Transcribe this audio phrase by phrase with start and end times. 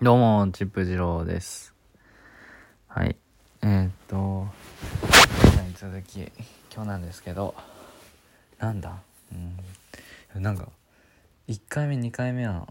[0.00, 1.74] どうも、チップ二郎です。
[2.86, 3.16] はい。
[3.62, 4.46] えー、っと、
[5.42, 6.20] 前回に続き、
[6.72, 7.52] 今日なんですけど、
[8.60, 8.96] なんだ？
[10.36, 10.40] うん。
[10.40, 10.68] なんか、
[11.48, 12.68] 1回目、2回目は、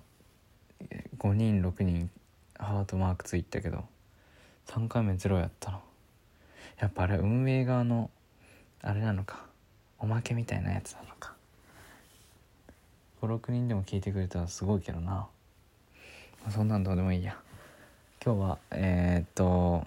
[1.17, 2.09] 5人、6人、
[2.57, 3.83] ハートマークついたけど、
[4.67, 5.81] 3回目ゼロやったの。
[6.79, 8.09] やっぱあれ、運営側の、
[8.81, 9.47] あれなのか。
[9.99, 11.33] おまけみたいなやつなのか。
[13.21, 15.27] 5、6人でも聞いてくれたらすごいけどな。
[16.49, 17.37] そんなんどうでもいいや。
[18.23, 19.85] 今日はえー、っと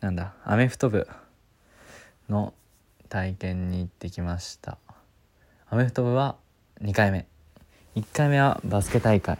[0.00, 1.06] なんだアメフト部
[2.28, 2.54] の
[3.08, 4.78] 体験に行ってきました。
[5.68, 6.36] アメフト部は
[6.80, 7.26] 2回目。
[7.94, 9.38] 1回目はバスケ大会。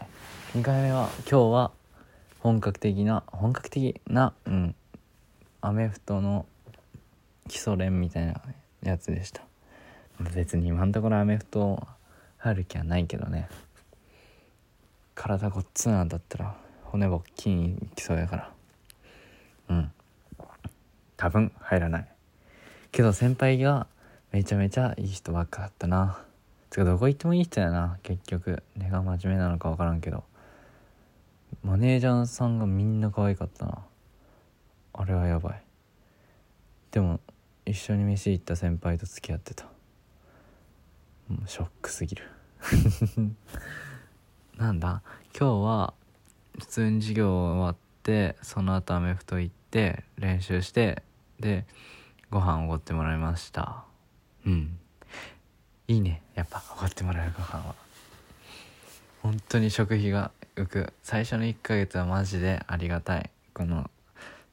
[0.53, 1.71] 2回目は今日は
[2.39, 4.75] 本格的な本格的なうん
[5.61, 6.45] アメフトの
[7.47, 8.41] 基礎練みたいな
[8.83, 9.41] やつでした。
[10.35, 11.87] 別に今のところアメフト
[12.37, 13.49] 入る気はないけどね。
[15.17, 18.51] 体ごっつなんだったら骨ばっきにいきそうやから。
[19.69, 19.91] うん。
[21.17, 22.07] 多分入らない。
[22.91, 23.87] けど先輩が
[24.31, 26.19] めちゃめちゃいい人ばっかだったな。
[26.69, 27.97] つかどこ行ってもいい人やな。
[28.03, 28.61] 結局。
[28.75, 30.23] 根が真面目なのか分からんけど。
[31.63, 33.79] マネージャーさんがみんな可愛かったな。
[34.93, 35.63] あれはやばい。
[36.91, 37.19] でも
[37.65, 39.65] 一緒に飯行った先輩と付き合ってた。
[41.47, 42.23] ショックすぎる。
[44.57, 45.03] なんだ？
[45.39, 45.93] 今日は
[46.59, 51.03] 普通に授業終わってその後アメフト行って練習して
[51.39, 51.65] で
[52.31, 53.83] ご飯おごってもらいました。
[54.45, 54.79] うん。
[55.87, 56.23] いいね。
[56.33, 57.75] やっぱおごってもらえるご飯は。
[59.21, 60.93] 本当に食費が浮く。
[61.03, 63.29] 最初の1ヶ月はマジでありがたい。
[63.53, 63.89] この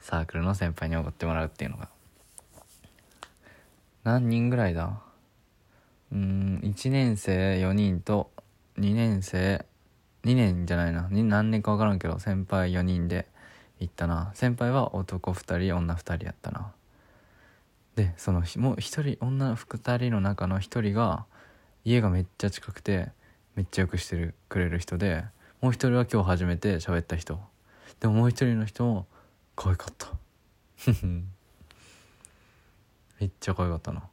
[0.00, 1.88] サークルの先輩におごってもらうっていうのが。
[4.02, 5.00] 何人ぐらいだ？
[6.12, 8.30] うーん1年生4人と
[8.78, 9.64] 2年生
[10.24, 11.08] 2年じゃないな。
[11.10, 13.26] 何年か分からんけど先輩4人で
[13.78, 14.30] 行ったな。
[14.34, 16.72] 先輩は男2人女2人やったな。
[17.96, 21.26] でそのもう1人女2人の中の1人が
[21.84, 23.10] 家がめっちゃ近くて
[23.54, 25.24] めっちゃよくしてるくれる人で
[25.60, 27.38] もう1人は今日初めて喋った人。
[28.00, 29.06] でももう1人の人も
[29.54, 30.08] 可愛かった。
[33.20, 34.08] めっちゃ可愛かったな。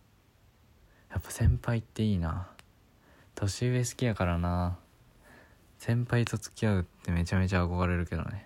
[1.09, 2.47] やっぱ先輩っていいな。
[3.35, 4.77] 年上好きやからな。
[5.81, 8.45] 先輩と付き合うってめちゃめちゃ憧れるけどね。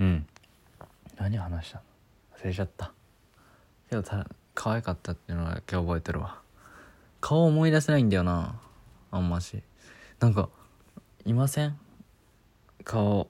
[0.00, 0.26] うん。
[1.16, 1.84] 何話したの？
[2.40, 2.92] 忘れちゃった。
[3.88, 6.40] けどた可愛かったっていうのは今日覚えてるわ。
[7.20, 8.58] 顔思い出せないんだよな。
[9.12, 9.62] あんまし。
[10.18, 10.48] なんか
[11.24, 11.78] いません？
[12.82, 13.28] 顔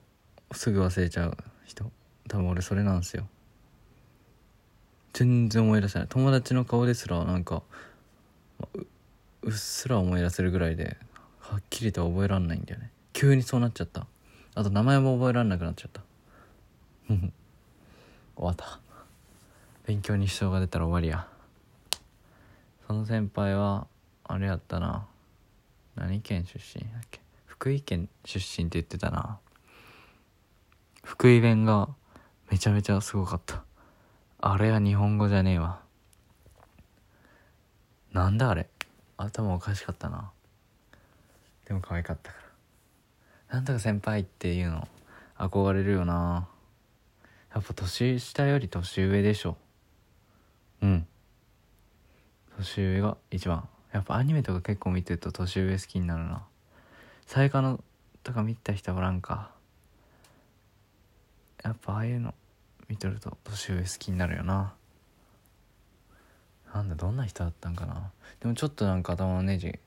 [0.51, 1.91] すぐ忘れちゃう人。
[2.27, 3.27] 多分俺それなんですよ。
[5.13, 6.07] 全然思い出せない。
[6.07, 7.61] 友達の顔ですらなんか
[8.73, 8.79] う
[9.43, 10.97] うっすら思い出せるぐらいで
[11.43, 12.89] はっきりとは覚えらんないんだよね。
[13.11, 14.07] 急にそうなっちゃった。
[14.55, 16.01] あと名前も覚えらんなくなっちゃった。
[17.13, 17.31] 終
[18.37, 18.79] わった。
[19.85, 21.27] 勉強に支障が出たら終わりや。
[22.87, 23.87] その先輩は
[24.23, 25.05] あれやったな。
[25.95, 27.19] 何県出身だっけ？
[27.45, 29.37] 福井県出身って言ってたな。
[31.03, 31.89] 福井弁が
[32.49, 33.63] めちゃめちゃすごかった。
[34.39, 35.81] あれは日本語じゃねえわ。
[38.13, 38.69] なんだあれ。
[39.17, 40.31] 頭おかしかったな。
[41.73, 42.37] でも可愛かったか
[43.49, 43.55] ら。
[43.55, 44.87] なんとか先輩っていうの
[45.35, 46.47] 憧れるよな。
[47.51, 49.57] やっぱ年下より年上でしょ。
[50.83, 51.07] うん。
[52.59, 53.67] 年上が一番。
[53.91, 56.43] やっぱアニメとか結構見てると年上好きになるな。
[57.25, 57.83] 最下の
[58.21, 59.49] とか見た人おらんか。
[61.63, 62.35] やっぱああいうの
[62.87, 64.75] 見てると年上好きになるよな。
[66.71, 68.11] なんだどんな人だったんかな。
[68.41, 69.79] でもちょっとなんか頭のネジ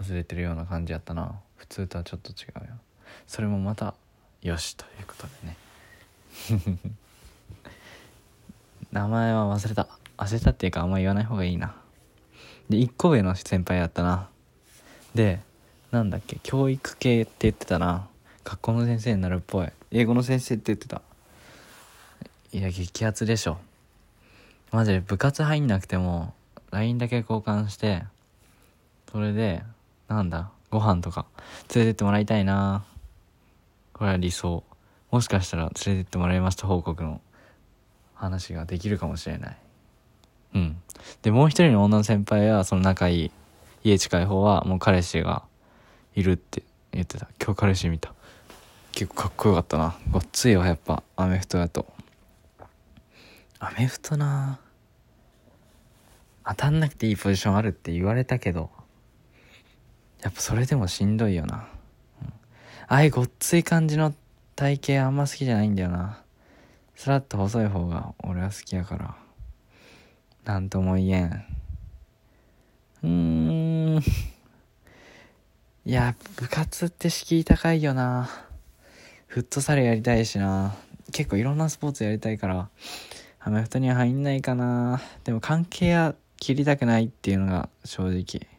[0.00, 1.40] 外れてるような感じやったな。
[1.56, 2.74] 普通とはちょっと違うよ。
[3.26, 3.94] それもまた
[4.42, 5.56] よしということでね。
[8.92, 9.88] 名前は忘れた。
[10.16, 11.74] 忘れたっていうかあんま言わない方がいいな。
[12.68, 14.28] で1個上の先輩やったな。
[15.14, 15.40] で
[15.90, 18.08] なんだっけ教育系って言ってたな。
[18.44, 19.68] 学校の先生になるっぽい。
[19.90, 21.02] 英語の先生って言ってた。
[22.52, 23.58] いや激アツでしょ。
[24.70, 26.34] マジで部活入んなくても
[26.70, 28.04] LINE だけ交換して
[29.10, 29.62] それで
[30.08, 31.26] なんだご飯とか
[31.74, 32.84] 連れてってもらいたいな。
[33.92, 34.64] これは理想。
[35.10, 37.20] もしかしたら連れてってもらいました報告の
[38.14, 39.56] 話ができるかもしれない。
[40.54, 40.76] うん。
[41.22, 43.30] でもう一人の女の先輩はその仲いい
[43.84, 45.42] 家近い方はもう彼氏が
[46.14, 46.62] いるって
[46.92, 47.28] 言ってた。
[47.42, 48.12] 今日彼氏見た。
[48.92, 49.96] 結構かっこよかったな。
[50.10, 51.02] ごっついわやっぱ。
[51.16, 51.86] アメフトだと。
[53.60, 54.60] アメフトな
[56.46, 58.70] 当たんなくていいポジションあるって言われたけど。
[60.22, 61.68] やっぱそれでもしんどいよな、
[62.22, 62.28] うん。
[62.28, 64.14] ああいうごっつい感じの
[64.56, 66.22] 体型あんま好きじゃないんだよな。
[66.96, 69.16] スラッと細い方が俺は好きやから。
[70.44, 71.44] なんとも言えん。
[73.04, 73.08] うー
[73.98, 74.02] ん。
[75.84, 78.28] いや部活って敷居高いよな。
[79.28, 80.74] フットサルやりたいしな。
[81.12, 82.68] 結構いろんなスポーツやりたいから
[83.38, 85.00] アメフトには入んないかな。
[85.22, 88.57] でも関係は切りたくないっていうのが正直。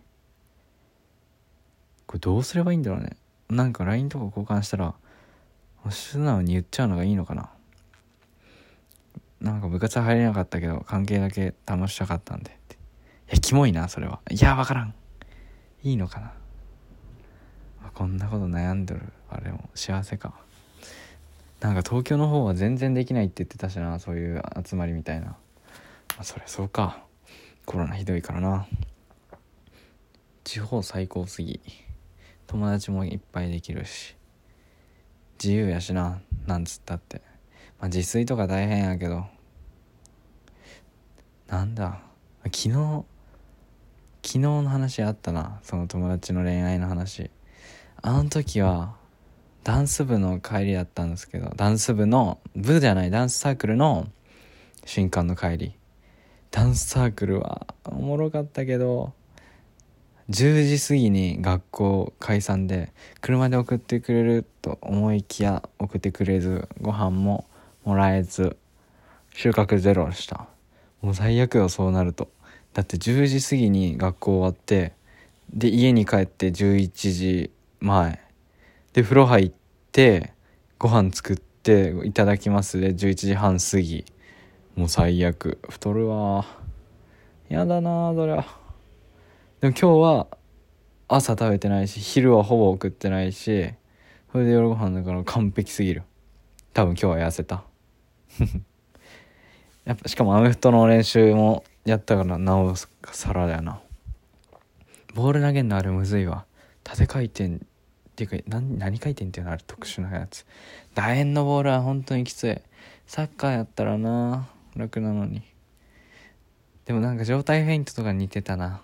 [2.09, 3.17] これどうすればいいんだろうね。
[3.51, 4.95] なんか LINE とか交換したら
[5.91, 7.51] 素直に言っちゃうのがいいのかな。
[9.39, 12.50] なんか部活は入れなかったけど関係だけ楽したかったんで。
[12.50, 12.77] ってい
[13.35, 14.21] やキモいなそれは。
[14.31, 14.95] いやわからん。
[15.83, 16.33] いいのかな。
[17.94, 19.01] こんなこと悩んでる。
[19.29, 20.33] あれも幸せか。
[21.59, 25.35] なんか東京の方は全然できないって言ってたしなそういう集まりみたいな、ま
[26.21, 27.03] あ、そりゃそうか。
[27.67, 28.67] コロナひどいからな。
[30.44, 31.62] 地方最高すぎ。
[32.50, 34.16] 友達もいっぱいできるし
[35.42, 37.22] 自由やしななんつったって。
[37.80, 39.25] まあ自炊とか大変やけど。
[41.48, 42.01] なんだ。
[42.46, 45.60] 昨日昨日の話あったな。
[45.62, 47.30] その友達の恋愛の話。
[48.01, 48.96] あの時は
[49.63, 54.07] ダンス部の帰りだったんですけどダンス部の部じゃないダンスサークルの
[54.86, 55.75] 新刊の帰り。
[56.50, 59.13] ダンスサークルはおもろかったけど
[60.29, 67.45] 10時過ぎに学校解散で車で送ってくれると思いきや送ってくれずご飯も
[67.83, 68.55] もらえず
[69.33, 70.47] 収穫ゼロした。
[71.01, 72.29] もう最悪よそうなると。
[72.73, 74.93] だって10時過ぎに学校終わって
[75.51, 78.19] で家に帰って11時前。
[78.93, 79.51] で風呂入っ
[79.91, 80.33] て
[80.77, 84.05] ご飯作っていただきますで11時半過ぎ。
[84.75, 85.57] もう最悪。
[85.67, 86.45] 太るわ。
[87.49, 88.58] やだなそりゃ。
[89.61, 90.27] でも今日は
[91.09, 93.73] 朝食べてないし昼はほぼ食ってないし
[94.31, 96.03] それで夜ご飯だから完璧すぎる。
[96.73, 97.63] 多分今日は痩せた。
[99.85, 102.88] やっぱしかもアメフトの練習もやったからなおさ
[103.33, 103.81] らだよな。
[105.15, 106.45] ボール投げんのあれむずいわ。
[106.83, 107.59] 縦回転っ
[108.15, 109.51] ていうか何何回転っていうの？
[109.51, 110.45] あれ特殊なやつ。
[110.94, 112.62] 楕円のボールは本当にきつい。
[113.07, 115.41] サッカーやったらな楽なのに。
[116.85, 118.83] でもなんか状態フェイントとか似てたな。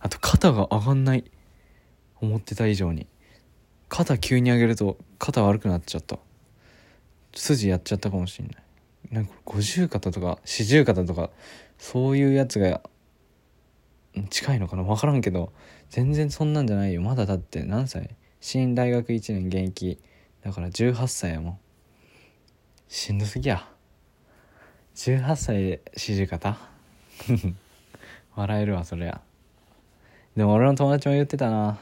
[0.00, 1.24] あと肩が上がんない。
[2.20, 3.06] 思ってた以上に。
[3.88, 6.18] 肩急に上げると肩悪くなっちゃった。
[7.34, 8.56] 筋やっちゃったかもしんない。
[9.10, 11.30] なんか五十肩とか四十肩とか
[11.78, 12.80] そういうやつが
[14.30, 14.84] 近いのかな？
[14.84, 15.52] 分からんけど
[15.90, 17.02] 全然そんなんじゃないよ。
[17.02, 18.16] まだだって何歳？
[18.40, 19.98] 新大学1年現役。
[20.42, 21.58] だから18歳やもん。
[22.88, 23.68] しんどすぎや。
[24.94, 26.56] 18歳で四十肩？
[28.34, 29.20] 笑えるわそりゃ。
[30.36, 31.78] でも俺の友達も言ってたな。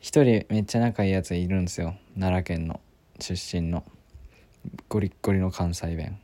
[0.00, 1.94] 一人めっちゃ仲いいやついるんですよ。
[2.18, 2.80] 奈良県の
[3.18, 3.84] 出身の。
[4.88, 6.18] ゴリッゴリの関西弁。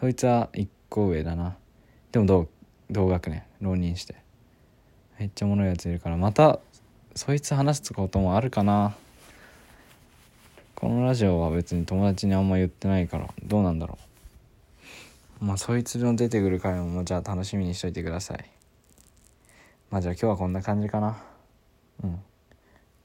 [0.00, 1.56] そいつは1個上だな。
[2.12, 2.48] でも同
[2.90, 3.42] 同学年。
[3.60, 4.14] 浪人して。
[5.18, 6.16] めっちゃおもろいやついるから。
[6.16, 6.60] また
[7.16, 8.94] そいつ話すこともあるかな。
[10.76, 13.28] このラジオは別に友達にあんま言ってないから。
[13.42, 13.98] どうなんだろ
[15.40, 15.44] う。
[15.44, 18.61] まあそいつの出てくる回もじゃあ楽しみにしといてください。
[19.92, 21.18] まあじゃあ今日はこんな感じかな。
[22.02, 22.18] うん。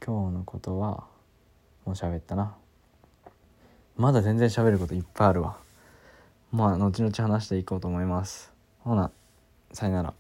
[0.01, 1.03] 今日のことは
[1.83, 2.55] もう喋ったな。
[3.97, 5.57] まだ全然喋ることいっぱいあるわ。
[6.49, 8.53] まあ後々話していこうと思います。
[8.79, 9.11] ほな
[9.73, 10.13] さよなら。